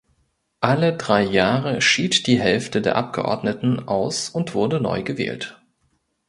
[0.61, 5.61] Alle drei Jahre schied die Hälfte der Abgeordneten aus und wurde neu gewählt.